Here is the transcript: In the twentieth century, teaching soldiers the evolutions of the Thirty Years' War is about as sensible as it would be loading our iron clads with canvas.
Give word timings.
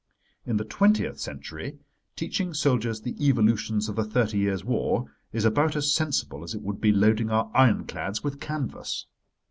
In 0.47 0.57
the 0.57 0.63
twentieth 0.65 1.19
century, 1.19 1.77
teaching 2.15 2.55
soldiers 2.55 3.01
the 3.01 3.15
evolutions 3.23 3.87
of 3.87 3.95
the 3.97 4.03
Thirty 4.03 4.39
Years' 4.39 4.65
War 4.65 5.13
is 5.31 5.45
about 5.45 5.75
as 5.75 5.93
sensible 5.93 6.43
as 6.43 6.55
it 6.55 6.63
would 6.63 6.81
be 6.81 6.91
loading 6.91 7.29
our 7.29 7.51
iron 7.53 7.85
clads 7.85 8.23
with 8.23 8.39
canvas. 8.39 9.05